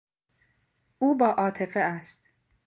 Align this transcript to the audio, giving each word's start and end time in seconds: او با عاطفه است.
او 0.99 1.17
با 1.17 1.25
عاطفه 1.27 1.79
است. 1.79 2.21